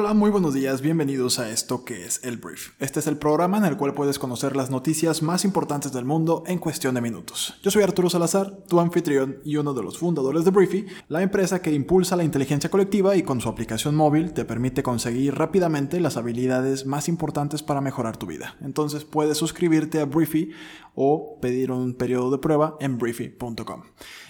[0.00, 2.70] Hola, muy buenos días, bienvenidos a esto que es el Brief.
[2.78, 6.42] Este es el programa en el cual puedes conocer las noticias más importantes del mundo
[6.46, 7.52] en cuestión de minutos.
[7.62, 11.60] Yo soy Arturo Salazar, tu anfitrión y uno de los fundadores de Briefy, la empresa
[11.60, 16.16] que impulsa la inteligencia colectiva y con su aplicación móvil te permite conseguir rápidamente las
[16.16, 18.56] habilidades más importantes para mejorar tu vida.
[18.62, 20.52] Entonces puedes suscribirte a Briefy
[20.94, 23.82] o pedir un periodo de prueba en briefy.com.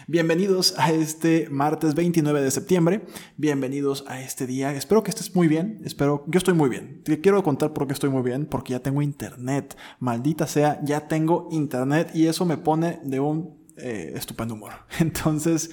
[0.06, 3.02] Bienvenidos a este martes 29 de septiembre.
[3.36, 4.72] Bienvenidos a este día.
[4.74, 5.59] Espero que estés muy bien.
[5.84, 7.02] Espero, yo estoy muy bien.
[7.04, 9.76] Te quiero contar por qué estoy muy bien, porque ya tengo internet.
[9.98, 14.72] Maldita sea, ya tengo internet y eso me pone de un eh, estupendo humor.
[14.98, 15.70] Entonces,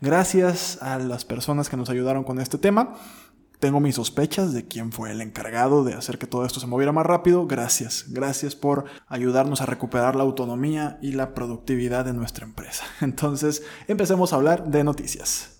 [0.00, 2.94] gracias a las personas que nos ayudaron con este tema.
[3.58, 6.92] Tengo mis sospechas de quién fue el encargado de hacer que todo esto se moviera
[6.92, 7.46] más rápido.
[7.48, 12.84] Gracias, gracias por ayudarnos a recuperar la autonomía y la productividad de nuestra empresa.
[13.00, 15.57] Entonces, empecemos a hablar de noticias.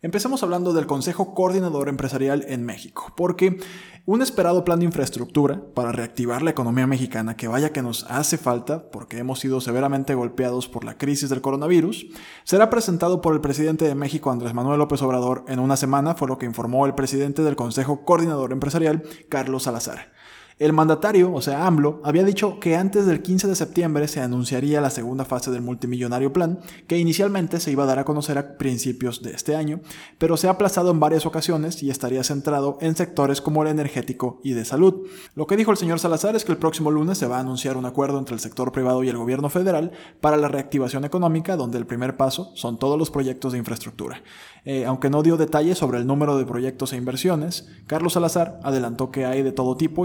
[0.00, 3.58] Empecemos hablando del Consejo Coordinador Empresarial en México, porque
[4.06, 8.38] un esperado plan de infraestructura para reactivar la economía mexicana, que vaya que nos hace
[8.38, 12.06] falta, porque hemos sido severamente golpeados por la crisis del coronavirus,
[12.44, 16.28] será presentado por el presidente de México, Andrés Manuel López Obrador, en una semana, fue
[16.28, 20.12] lo que informó el presidente del Consejo Coordinador Empresarial, Carlos Salazar.
[20.58, 24.80] El mandatario, o sea, AMLO, había dicho que antes del 15 de septiembre se anunciaría
[24.80, 28.58] la segunda fase del multimillonario plan, que inicialmente se iba a dar a conocer a
[28.58, 29.78] principios de este año,
[30.18, 34.40] pero se ha aplazado en varias ocasiones y estaría centrado en sectores como el energético
[34.42, 35.06] y de salud.
[35.36, 37.76] Lo que dijo el señor Salazar es que el próximo lunes se va a anunciar
[37.76, 41.78] un acuerdo entre el sector privado y el gobierno federal para la reactivación económica, donde
[41.78, 44.24] el primer paso son todos los proyectos de infraestructura.
[44.64, 49.12] Eh, aunque no dio detalles sobre el número de proyectos e inversiones, Carlos Salazar adelantó
[49.12, 50.04] que hay de todo tipo,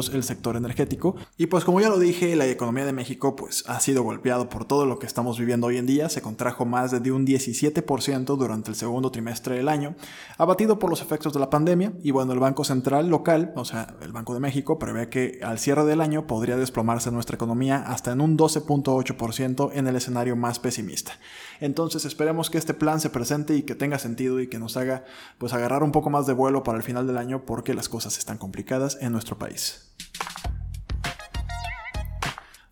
[0.00, 1.16] el sector energético.
[1.36, 4.64] Y pues como ya lo dije, la economía de México pues ha sido golpeado por
[4.64, 8.70] todo lo que estamos viviendo hoy en día, se contrajo más de un 17% durante
[8.70, 9.94] el segundo trimestre del año,
[10.38, 13.94] abatido por los efectos de la pandemia, y bueno, el Banco Central local, o sea,
[14.00, 18.12] el Banco de México, prevé que al cierre del año podría desplomarse nuestra economía hasta
[18.12, 21.12] en un 12.8% en el escenario más pesimista.
[21.60, 25.04] Entonces esperemos que este plan se presente y que tenga sentido y que nos haga
[25.38, 28.18] pues agarrar un poco más de vuelo para el final del año porque las cosas
[28.18, 29.81] están complicadas en nuestro país.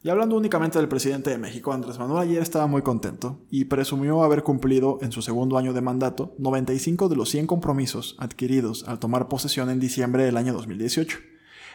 [0.02, 4.22] Y hablando únicamente del presidente de México, Andrés Manuel ayer estaba muy contento y presumió
[4.22, 8.98] haber cumplido en su segundo año de mandato 95 de los 100 compromisos adquiridos al
[8.98, 11.18] tomar posesión en diciembre del año 2018,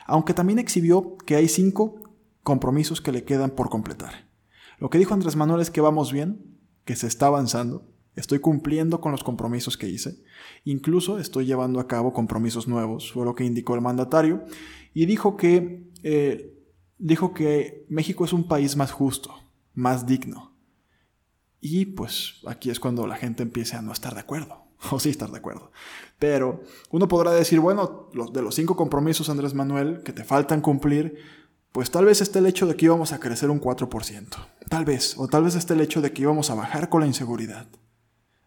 [0.08, 2.02] aunque también exhibió que hay 5
[2.42, 4.28] compromisos que le quedan por completar.
[4.80, 9.02] Lo que dijo Andrés Manuel es que vamos bien, que se está avanzando, estoy cumpliendo
[9.02, 10.24] con los compromisos que hice,
[10.64, 14.44] incluso estoy llevando a cabo compromisos nuevos, fue lo que indicó el mandatario,
[14.94, 16.56] y dijo que eh,
[16.98, 19.34] dijo que México es un país más justo,
[19.74, 20.54] más digno.
[21.60, 25.10] Y pues aquí es cuando la gente empieza a no estar de acuerdo, o sí
[25.10, 25.72] estar de acuerdo.
[26.20, 26.62] Pero
[26.92, 31.18] uno podrá decir, bueno, de los cinco compromisos, Andrés Manuel, que te faltan cumplir,
[31.72, 34.28] pues tal vez esté el hecho de que íbamos a crecer un 4%.
[34.70, 37.08] Tal vez, o tal vez esté el hecho de que íbamos a bajar con la
[37.08, 37.68] inseguridad.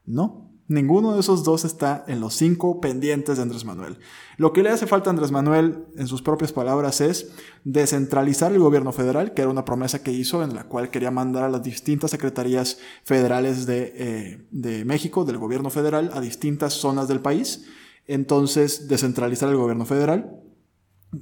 [0.08, 3.96] No, Ninguno de esos dos está en los cinco pendientes de Andrés Manuel.
[4.36, 7.32] Lo que le hace falta a Andrés Manuel, en sus propias palabras, es
[7.64, 11.44] descentralizar el gobierno federal, que era una promesa que hizo en la cual quería mandar
[11.44, 17.20] a las distintas secretarías federales de, eh, México, del gobierno federal, a distintas zonas del
[17.20, 17.64] país.
[18.06, 20.38] Entonces, descentralizar el gobierno federal.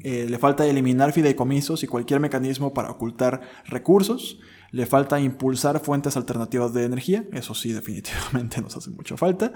[0.00, 4.41] Eh, le falta eliminar fideicomisos y cualquier mecanismo para ocultar recursos.
[4.71, 9.53] Le falta impulsar fuentes alternativas de energía, eso sí definitivamente nos hace mucha falta.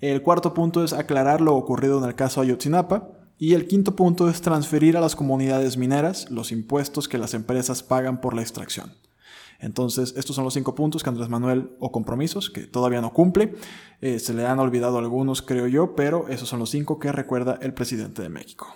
[0.00, 3.08] El cuarto punto es aclarar lo ocurrido en el caso Ayotzinapa.
[3.42, 7.82] Y el quinto punto es transferir a las comunidades mineras los impuestos que las empresas
[7.82, 8.92] pagan por la extracción.
[9.60, 13.54] Entonces, estos son los cinco puntos que Andrés Manuel, o compromisos, que todavía no cumple.
[14.00, 17.58] Eh, se le han olvidado algunos, creo yo, pero esos son los cinco que recuerda
[17.62, 18.74] el presidente de México.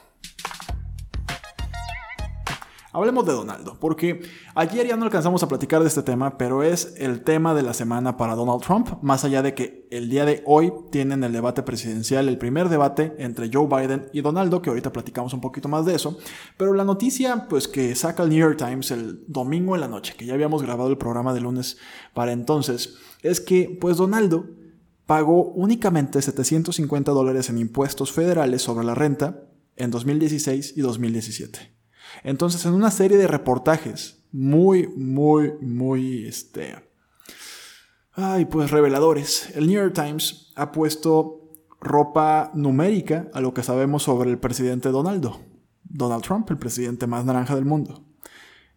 [2.95, 4.23] Hablemos de Donaldo, porque
[4.55, 7.75] ayer ya no alcanzamos a platicar de este tema, pero es el tema de la
[7.75, 11.65] semana para Donald Trump, más allá de que el día de hoy tienen el debate
[11.65, 15.85] presidencial, el primer debate entre Joe Biden y Donaldo, que ahorita platicamos un poquito más
[15.87, 16.19] de eso,
[16.57, 20.15] pero la noticia pues que saca el New York Times el domingo en la noche,
[20.17, 21.79] que ya habíamos grabado el programa de lunes
[22.15, 24.47] para entonces, es que pues Donaldo
[25.05, 29.43] pagó únicamente 750 dólares en impuestos federales sobre la renta
[29.75, 31.74] en 2016 y 2017.
[32.23, 36.75] Entonces, en una serie de reportajes muy, muy, muy, este,
[38.17, 39.51] Ay, pues reveladores.
[39.57, 41.51] El New York Times ha puesto
[41.81, 45.41] ropa numérica a lo que sabemos sobre el presidente Donaldo.
[45.83, 48.05] Donald Trump, el presidente más naranja del mundo.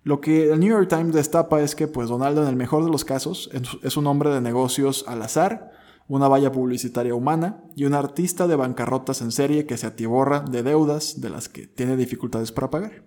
[0.02, 2.90] Lo que el New York Times destapa es que pues Donaldo en el mejor de
[2.90, 3.52] los casos
[3.84, 5.72] es un hombre de negocios al azar,
[6.08, 10.64] una valla publicitaria humana y un artista de bancarrotas en serie que se atiborra de
[10.64, 13.04] deudas de las que tiene dificultades para pagar.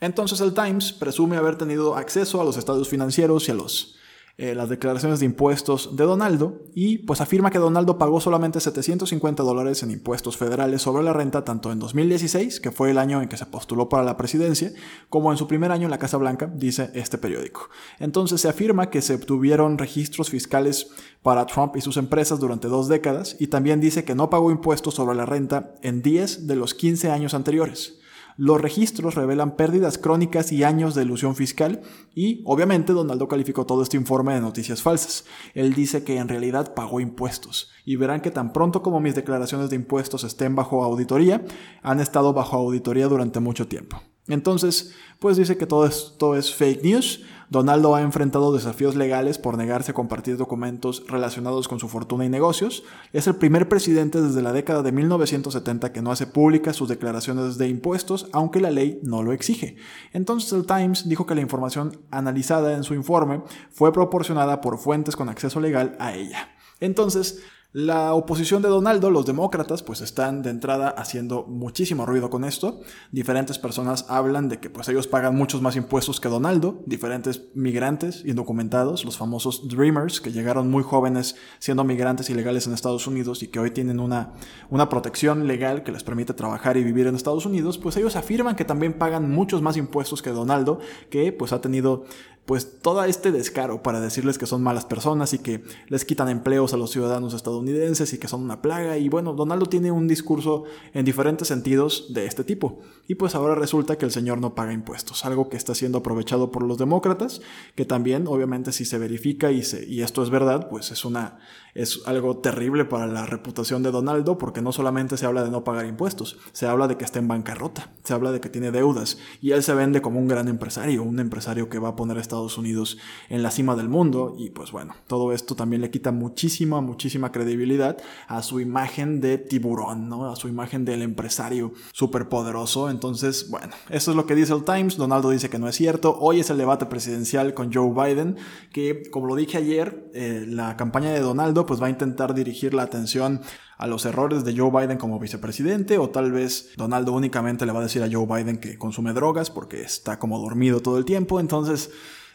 [0.00, 3.96] Entonces el Times presume haber tenido acceso a los estados financieros y a los
[4.38, 9.42] eh, las declaraciones de impuestos de Donaldo y pues afirma que Donaldo pagó solamente 750
[9.42, 13.28] dólares en impuestos federales sobre la renta tanto en 2016, que fue el año en
[13.28, 14.72] que se postuló para la presidencia,
[15.10, 17.68] como en su primer año en la Casa Blanca, dice este periódico.
[18.00, 20.88] Entonces se afirma que se obtuvieron registros fiscales
[21.22, 24.94] para Trump y sus empresas durante dos décadas y también dice que no pagó impuestos
[24.94, 28.01] sobre la renta en 10 de los 15 años anteriores.
[28.36, 31.82] Los registros revelan pérdidas crónicas y años de ilusión fiscal
[32.14, 35.24] y, obviamente, Donaldo calificó todo este informe de noticias falsas.
[35.54, 39.70] Él dice que en realidad pagó impuestos y verán que tan pronto como mis declaraciones
[39.70, 41.44] de impuestos estén bajo auditoría,
[41.82, 44.02] han estado bajo auditoría durante mucho tiempo.
[44.28, 49.58] Entonces, pues dice que todo esto es fake news, Donaldo ha enfrentado desafíos legales por
[49.58, 52.82] negarse a compartir documentos relacionados con su fortuna y negocios.
[53.12, 57.58] Es el primer presidente desde la década de 1970 que no hace públicas sus declaraciones
[57.58, 59.76] de impuestos, aunque la ley no lo exige.
[60.14, 65.14] Entonces el Times dijo que la información analizada en su informe fue proporcionada por fuentes
[65.14, 66.48] con acceso legal a ella.
[66.80, 72.44] Entonces, la oposición de Donaldo, los demócratas, pues están de entrada haciendo muchísimo ruido con
[72.44, 72.82] esto.
[73.12, 78.24] Diferentes personas hablan de que pues ellos pagan muchos más impuestos que Donaldo, diferentes migrantes
[78.26, 83.48] indocumentados, los famosos Dreamers, que llegaron muy jóvenes siendo migrantes ilegales en Estados Unidos y
[83.48, 84.34] que hoy tienen una,
[84.68, 88.54] una protección legal que les permite trabajar y vivir en Estados Unidos, pues ellos afirman
[88.54, 92.04] que también pagan muchos más impuestos que Donaldo, que pues ha tenido
[92.46, 96.74] pues todo este descaro para decirles que son malas personas y que les quitan empleos
[96.74, 98.98] a los ciudadanos estadounidenses y que son una plaga.
[98.98, 102.80] Y bueno, Donaldo tiene un discurso en diferentes sentidos de este tipo.
[103.06, 106.50] Y pues ahora resulta que el señor no paga impuestos, algo que está siendo aprovechado
[106.50, 107.42] por los demócratas,
[107.76, 111.38] que también obviamente si se verifica y, se, y esto es verdad, pues es una
[111.74, 115.64] es algo terrible para la reputación de Donaldo porque no solamente se habla de no
[115.64, 119.18] pagar impuestos, se habla de que está en bancarrota, se habla de que tiene deudas
[119.40, 122.18] y él se vende como un gran empresario, un empresario que va a poner
[122.58, 122.98] Unidos
[123.28, 127.32] en la cima del mundo y pues bueno, todo esto también le quita muchísima, muchísima
[127.32, 127.96] credibilidad
[128.28, 130.30] a su imagen de tiburón, ¿no?
[130.30, 132.90] A su imagen del empresario superpoderoso.
[132.90, 136.16] Entonces, bueno, eso es lo que dice el Times, Donaldo dice que no es cierto,
[136.18, 138.36] hoy es el debate presidencial con Joe Biden,
[138.72, 142.74] que como lo dije ayer, eh, la campaña de Donaldo pues va a intentar dirigir
[142.74, 143.40] la atención
[143.78, 147.80] a los errores de Joe Biden como vicepresidente o tal vez Donaldo únicamente le va
[147.80, 151.40] a decir a Joe Biden que consume drogas porque está como dormido todo el tiempo,
[151.40, 151.90] entonces...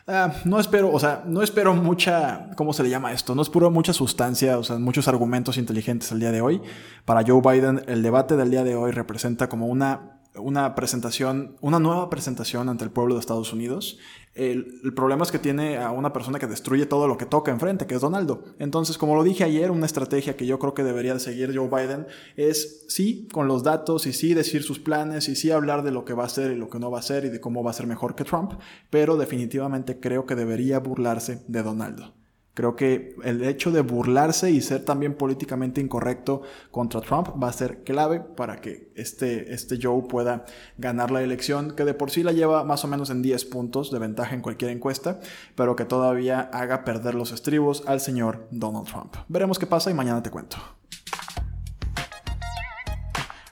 [0.10, 3.36] Ah, no espero, o sea, no espero mucha, ¿cómo se le llama esto?
[3.36, 6.62] No espero mucha sustancia, o sea, muchos argumentos inteligentes el día de hoy.
[7.04, 11.80] Para Joe Biden, el debate del día de hoy representa como una una presentación, una
[11.80, 14.00] nueva presentación ante el pueblo de Estados Unidos.
[14.34, 17.88] El, problema es que tiene a una persona que destruye todo lo que toca enfrente,
[17.88, 18.44] que es Donaldo.
[18.60, 21.70] Entonces, como lo dije ayer, una estrategia que yo creo que debería de seguir Joe
[21.70, 22.06] Biden
[22.36, 26.06] es sí, con los datos y sí decir sus planes y sí hablar de lo
[26.06, 27.72] que va a hacer y lo que no va a hacer y de cómo va
[27.72, 28.54] a ser mejor que Trump,
[28.90, 32.14] pero definitivamente creo que debería burlarse de Donaldo.
[32.58, 37.54] Creo que el hecho de burlarse y ser también políticamente incorrecto contra Trump va a
[37.54, 40.44] ser clave para que este, este Joe pueda
[40.80, 43.92] ganar la elección, que de por sí la lleva más o menos en 10 puntos
[43.92, 45.20] de ventaja en cualquier encuesta,
[45.54, 49.14] pero que todavía haga perder los estribos al señor Donald Trump.
[49.28, 50.58] Veremos qué pasa y mañana te cuento.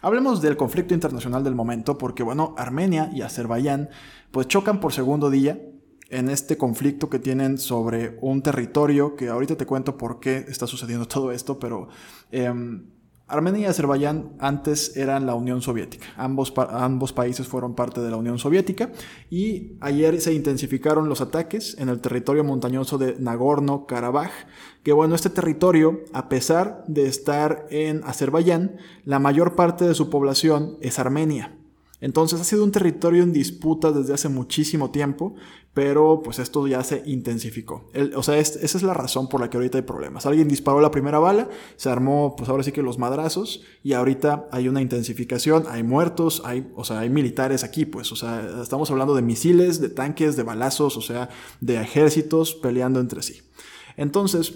[0.01, 3.89] Hablemos del conflicto internacional del momento porque, bueno, Armenia y Azerbaiyán
[4.31, 5.59] pues chocan por segundo día
[6.09, 10.67] en este conflicto que tienen sobre un territorio, que ahorita te cuento por qué está
[10.67, 11.87] sucediendo todo esto, pero
[12.31, 12.85] em,
[13.27, 16.05] Armenia y Azerbaiyán antes eran la Unión Soviética.
[16.15, 18.91] Ambos, ambos países fueron parte de la Unión Soviética
[19.31, 24.29] y ayer se intensificaron los ataques en el territorio montañoso de Nagorno-Karabaj,
[24.83, 30.11] que bueno, este territorio, a pesar de estar en Azerbaiyán, la mayor parte de su
[30.11, 31.57] población es armenia.
[32.05, 35.33] Entonces ha sido un territorio en disputa desde hace muchísimo tiempo,
[35.73, 37.89] pero pues esto ya se intensificó.
[38.15, 40.27] o sea, esa es la razón por la que ahorita hay problemas.
[40.27, 44.47] Alguien disparó la primera bala, se armó pues ahora sí que los madrazos y ahorita
[44.51, 48.91] hay una intensificación, hay muertos, hay, o sea, hay militares aquí, pues, o sea, estamos
[48.91, 53.41] hablando de misiles, de tanques, de balazos, o sea, de ejércitos peleando entre sí.
[53.97, 54.53] Entonces,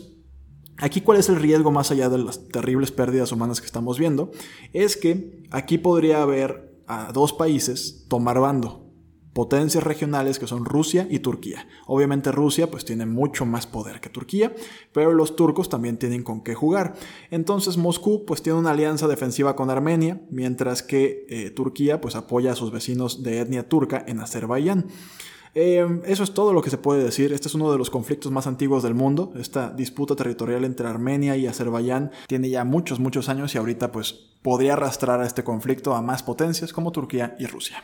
[0.82, 4.32] Aquí cuál es el riesgo más allá de las terribles pérdidas humanas que estamos viendo,
[4.72, 8.90] es que aquí podría haber a dos países tomar bando.
[9.34, 11.68] potencias regionales que son Rusia y Turquía.
[11.88, 14.54] Obviamente Rusia pues tiene mucho más poder que Turquía,
[14.92, 16.96] pero los turcos también tienen con qué jugar.
[17.32, 22.52] Entonces Moscú pues tiene una alianza defensiva con Armenia, mientras que eh, Turquía pues apoya
[22.52, 24.88] a sus vecinos de etnia turca en Azerbaiyán.
[25.56, 27.34] Eh, eso es todo lo que se puede decir.
[27.34, 29.34] Este es uno de los conflictos más antiguos del mundo.
[29.40, 34.14] Esta disputa territorial entre Armenia y Azerbaiyán tiene ya muchos, muchos años y ahorita pues
[34.42, 37.84] podría arrastrar a este conflicto a más potencias como Turquía y Rusia.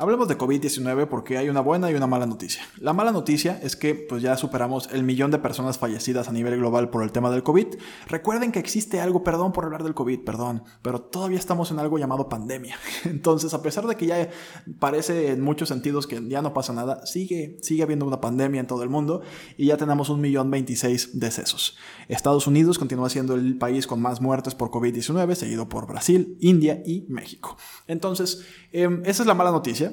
[0.00, 2.62] Hablemos de COVID-19 porque hay una buena y una mala noticia.
[2.78, 6.56] La mala noticia es que pues ya superamos el millón de personas fallecidas a nivel
[6.56, 7.66] global por el tema del COVID.
[8.06, 11.98] Recuerden que existe algo, perdón por hablar del COVID, perdón, pero todavía estamos en algo
[11.98, 12.78] llamado pandemia.
[13.04, 14.30] Entonces, a pesar de que ya
[14.78, 18.66] parece en muchos sentidos que ya no pasa nada, sigue, sigue habiendo una pandemia en
[18.66, 19.20] todo el mundo
[19.58, 21.76] y ya tenemos un millón veintiséis decesos.
[22.08, 26.82] Estados Unidos continúa siendo el país con más muertes por COVID-19, seguido por Brasil, India
[26.86, 27.58] y México.
[27.86, 29.89] Entonces, em, esa es la mala noticia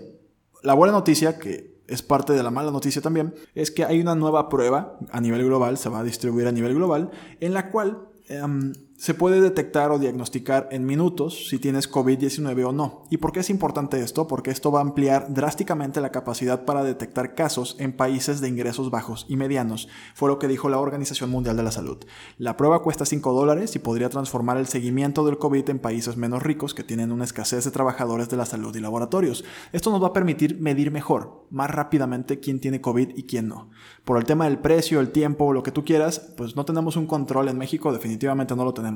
[0.67, 4.15] la buena noticia, que es parte de la mala noticia también, es que hay una
[4.15, 7.09] nueva prueba a nivel global, se va a distribuir a nivel global,
[7.39, 12.71] en la cual em, se puede detectar o diagnosticar en minutos si tienes COVID-19 o
[12.71, 13.03] no.
[13.11, 14.27] ¿Y por qué es importante esto?
[14.27, 18.89] Porque esto va a ampliar drásticamente la capacidad para detectar casos en países de ingresos
[18.89, 21.99] bajos y medianos, fue lo que dijo la Organización Mundial de la Salud.
[22.39, 26.41] La prueba cuesta 5 dólares y podría transformar el seguimiento del COVID en países menos
[26.41, 29.45] ricos que tienen una escasez de trabajadores de la salud y laboratorios.
[29.73, 33.69] Esto nos va a permitir medir mejor, más rápidamente quién tiene COVID y quién no.
[34.03, 37.05] Por el tema del precio, el tiempo, lo que tú quieras, pues no tenemos un
[37.05, 38.86] control en México, definitivamente no lo tenemos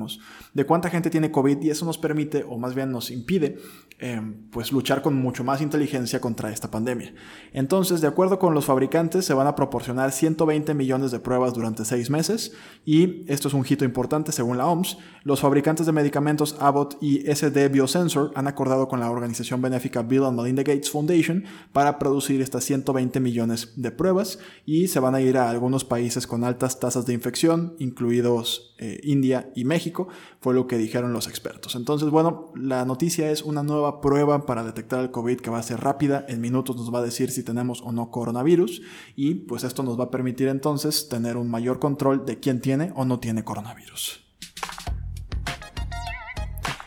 [0.53, 3.57] de cuánta gente tiene COVID y eso nos permite, o más bien nos impide,
[3.99, 7.13] em, pues luchar con mucho más inteligencia contra esta pandemia.
[7.53, 11.85] Entonces, de acuerdo con los fabricantes, se van a proporcionar 120 millones de pruebas durante
[11.85, 12.53] seis meses
[12.85, 14.97] y esto es un hito importante según la OMS.
[15.23, 20.23] Los fabricantes de medicamentos Abbott y SD Biosensor han acordado con la organización benéfica Bill
[20.23, 25.21] and Melinda Gates Foundation para producir estas 120 millones de pruebas y se van a
[25.21, 30.07] ir a algunos países con altas tasas de infección, incluidos eh, India y México México,
[30.39, 31.75] fue lo que dijeron los expertos.
[31.75, 35.63] Entonces, bueno, la noticia es una nueva prueba para detectar el COVID que va a
[35.63, 38.83] ser rápida, en minutos nos va a decir si tenemos o no coronavirus
[39.15, 42.93] y pues esto nos va a permitir entonces tener un mayor control de quién tiene
[42.95, 44.19] o no tiene coronavirus.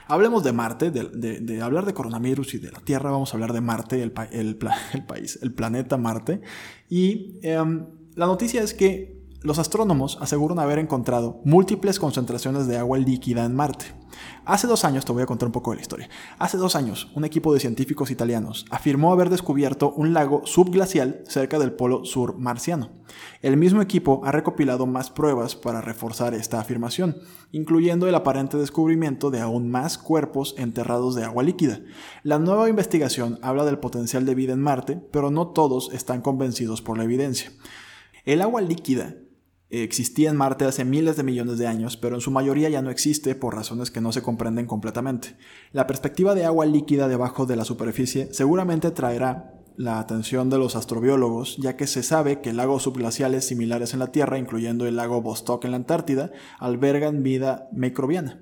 [0.07, 3.61] Hablemos de Marte, de, hablar de coronavirus y de la Tierra, vamos a hablar de
[3.61, 4.13] Marte, el,
[5.09, 6.43] país, el planeta Marte.
[6.89, 12.97] Y em, la noticia es que los astrónomos aseguran haber encontrado múltiples concentraciones de agua
[12.97, 13.85] líquida en Marte.
[14.47, 16.09] Hace dos años, te voy a contar un poco de la historia.
[16.39, 21.59] Hace dos años, un equipo de científicos italianos afirmó haber descubierto un lago subglacial cerca
[21.59, 22.89] del polo sur marciano.
[23.43, 27.19] El mismo equipo ha recopilado más pruebas para reforzar esta afirmación,
[27.53, 31.81] incluyendo el aparente descubrimiento de aún más cuerpos enterrados de agua líquida.
[32.23, 36.81] La nueva investigación habla del potencial de vida en Marte, pero no todos están convencidos
[36.81, 37.53] por la evidencia.
[38.25, 39.17] El agua líquida
[39.83, 42.91] existía en Marte hace miles de millones de años, pero en su mayoría ya no
[42.91, 45.37] existe por razones que no se comprenden completamente.
[45.73, 50.77] La perspectiva de agua líquida debajo de la superficie seguramente traerá la atención de los
[50.77, 55.21] astrobiólogos, ya que se sabe que lagos subglaciales similares en la Tierra, incluyendo el lago
[55.21, 58.41] Vostok en la Antártida, albergan vida microbiana.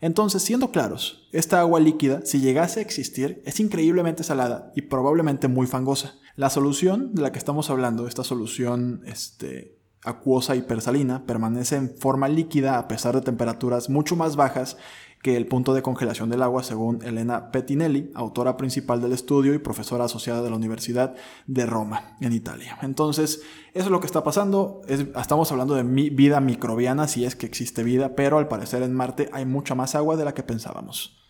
[0.00, 5.48] Entonces, siendo claros, esta agua líquida, si llegase a existir, es increíblemente salada y probablemente
[5.48, 6.14] muy fangosa.
[6.36, 11.94] La solución de la que estamos hablando, esta solución este, acuosa y persalina permanece en
[11.94, 14.76] forma líquida a pesar de temperaturas mucho más bajas
[15.22, 19.58] que el punto de congelación del agua, según Elena Pettinelli, autora principal del estudio y
[19.58, 21.14] profesora asociada de la Universidad
[21.46, 22.76] de Roma, en Italia.
[22.82, 23.40] Entonces,
[23.72, 24.82] eso es lo que está pasando.
[24.88, 29.30] estamos hablando de vida microbiana, si es que existe vida, pero al parecer en Marte
[29.32, 31.21] hay mucha más agua de la que pensábamos.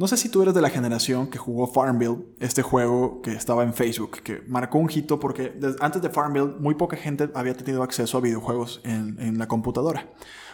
[0.00, 3.64] No sé si tú eres de la generación que jugó Farmville, este juego que estaba
[3.64, 7.82] en Facebook, que marcó un hito porque antes de Farmville muy poca gente había tenido
[7.82, 10.08] acceso a videojuegos en, la computadora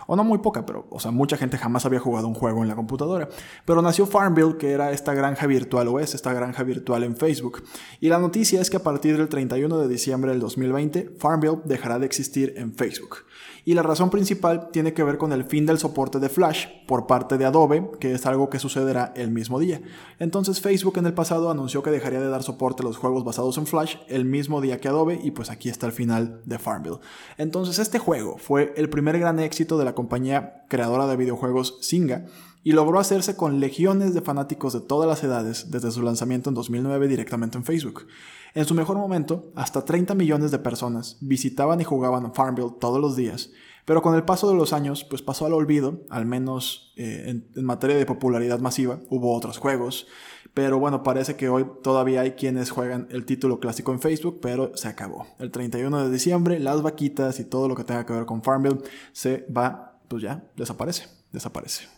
[0.09, 2.69] o no muy poca, pero, o sea, mucha gente jamás había jugado un juego en
[2.69, 3.29] la computadora.
[3.65, 7.65] Pero nació Farmville, que era esta granja virtual, o es esta granja virtual en Facebook.
[8.01, 11.99] Y la noticia es que a partir del 31 de diciembre del 2020, Farmville dejará
[11.99, 13.25] de existir en Facebook.
[13.69, 17.09] Y la razón principal tiene que ver con el fin del soporte de Flash por
[17.09, 19.83] parte de Adobe, que es algo que sucederá el mismo día.
[20.21, 23.59] Entonces Facebook en el pasado anunció que dejaría de dar soporte a los juegos basados
[23.59, 27.01] en Flash el mismo día que Adobe y pues aquí está el final de Farmville.
[27.39, 32.27] Entonces este juego fue el primer gran éxito de la compañía creadora de videojuegos Singa
[32.67, 36.55] y logró hacerse con legiones de fanáticos de todas las edades desde su lanzamiento en
[36.57, 38.09] 2009 directamente en Facebook.
[38.55, 43.15] En su mejor momento, hasta 30 millones de personas visitaban y jugaban Farmville todos los
[43.15, 43.53] días,
[43.85, 47.65] Pero con el paso de los años, pues pasó al olvido, al menos eh, en,
[47.65, 48.99] materia de popularidad masiva.
[49.11, 50.09] Hubo otros juegos,
[50.53, 54.77] pero bueno, parece que hoy todavía hay quienes juegan el título clásico en Facebook, pero
[54.77, 55.29] se acabó.
[55.39, 58.81] El 31 de diciembre, las vaquitas y todo lo que tenga que ver con Farmville
[59.13, 61.96] se va, pues ya, desaparece, desaparece.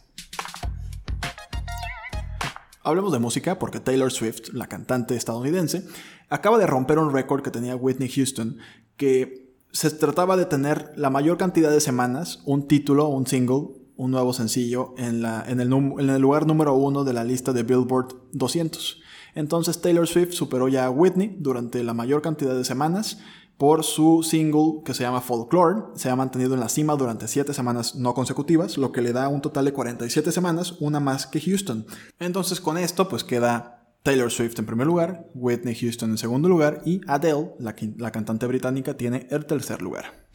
[2.89, 5.85] Hablemos de música porque Taylor Swift, la cantante estadounidense,
[6.31, 8.57] acaba de romper un récord que tenía Whitney Houston,
[8.97, 14.11] que se trataba de tener la mayor cantidad de semanas, un título, un single, un
[14.11, 15.61] nuevo sencillo en, el, en
[16.09, 19.03] el lugar número uno de la lista de Billboard 200.
[19.35, 23.19] Entonces Taylor Swift superó ya a Whitney durante la mayor cantidad de semanas
[23.59, 25.83] por su single que se llama Folklore.
[25.95, 29.29] Se ha mantenido en la cima durante 7 semanas no consecutivas, lo que le da
[29.29, 31.85] un total de 47 semanas, una más que Houston.
[32.21, 36.83] Entonces con esto pues queda Taylor Swift en primer lugar, Whitney Houston en segundo lugar
[36.87, 40.29] y Adele, la, cantante británica, tiene el tercer lugar.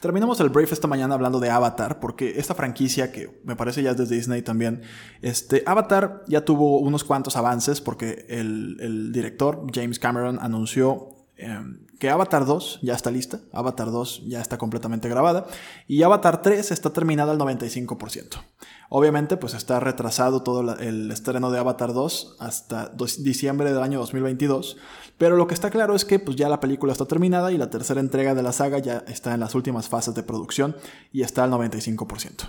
[0.00, 3.92] Terminamos el brief esta mañana hablando de Avatar, porque esta franquicia, que me parece ya
[3.92, 4.82] es de Disney también,
[5.22, 12.10] este, Avatar ya tuvo unos cuantos avances, porque el, director James Cameron anunció em, que
[12.10, 15.46] Avatar 2 ya está lista, Avatar 2 ya está completamente grabada,
[15.88, 18.36] y Avatar 3 está terminada al 95%.
[18.88, 24.76] Obviamente, pues está retrasado todo el estreno de Avatar 2 hasta diciembre del año 2022,
[25.18, 27.70] pero lo que está claro es que pues ya la película está terminada y la
[27.70, 30.76] tercera entrega de la saga ya está en las últimas fases de producción
[31.10, 32.46] y está al 95%.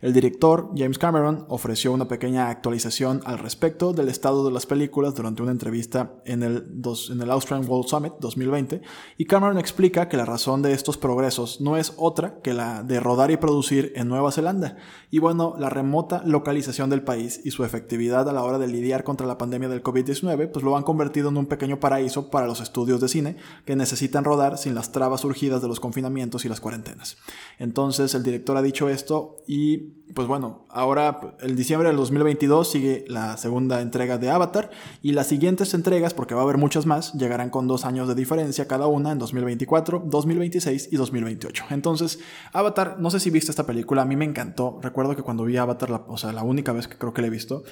[0.00, 5.14] El director, James Cameron, ofreció una pequeña actualización al respecto del estado de las películas
[5.14, 6.66] durante una entrevista en el,
[7.10, 8.80] en el Austrian World Summit 2020,
[9.16, 13.00] y Cameron explica que la razón de estos progresos no es otra que la de
[13.00, 14.76] rodar y producir en Nueva Zelanda,
[15.10, 19.04] y bueno, la remota localización del país y su efectividad a la hora de lidiar
[19.04, 22.60] contra la pandemia del COVID-19, pues lo han convertido en un pequeño paraíso para los
[22.60, 26.60] estudios de cine que necesitan rodar sin las trabas surgidas de los confinamientos y las
[26.60, 27.16] cuarentenas.
[27.60, 33.04] Entonces el director ha dicho esto y pues bueno, ahora el diciembre del 2022 sigue
[33.08, 34.70] la segunda entrega de Avatar
[35.02, 38.14] y las siguientes entregas, porque va a haber muchas más, llegarán con dos años de
[38.14, 41.64] diferencia cada una en 2024, 2026 y 2028.
[41.70, 42.20] Entonces,
[42.52, 44.78] Avatar, no sé si viste esta película, a mí me encantó.
[44.82, 47.30] Recuerdo que cuando vi Avatar, o sea, la única vez que creo que la he
[47.30, 47.64] visto,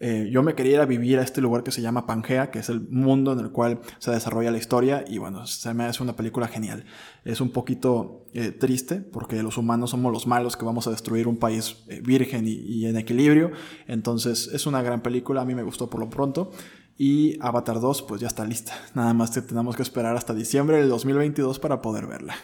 [0.00, 2.58] eh, yo me quería ir a vivir a este lugar que se llama Pangea, que
[2.58, 6.02] es el mundo en el cual se desarrolla la historia y bueno, se me hace
[6.02, 6.84] una película genial.
[7.24, 11.28] Es un poquito eh, triste porque los humanos somos los malos que vamos a destruir
[11.28, 13.52] un país eh, virgen y, y en equilibrio.
[13.86, 16.50] Entonces es una gran película, a mí me gustó por lo pronto.
[16.96, 18.72] Y Avatar 2 pues ya está lista.
[18.94, 22.34] Nada más que tenemos que esperar hasta diciembre del 2022 para poder verla.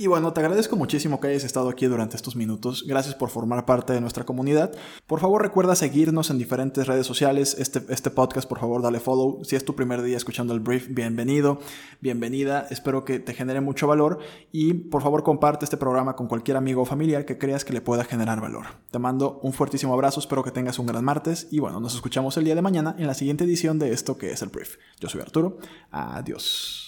[0.00, 2.84] Y bueno, te agradezco muchísimo que hayas estado aquí durante estos minutos.
[2.86, 4.70] Gracias por formar parte de nuestra comunidad.
[5.08, 7.56] Por favor, recuerda seguirnos en diferentes redes sociales.
[7.58, 9.42] Este, este podcast, por favor, dale follow.
[9.42, 11.58] Si es tu primer día escuchando el brief, bienvenido,
[12.00, 12.68] bienvenida.
[12.70, 14.20] Espero que te genere mucho valor.
[14.52, 17.80] Y por favor, comparte este programa con cualquier amigo o familiar que creas que le
[17.80, 18.66] pueda generar valor.
[18.92, 20.20] Te mando un fuertísimo abrazo.
[20.20, 21.48] Espero que tengas un gran martes.
[21.50, 24.30] Y bueno, nos escuchamos el día de mañana en la siguiente edición de esto que
[24.30, 24.76] es el brief.
[25.00, 25.58] Yo soy Arturo.
[25.90, 26.87] Adiós.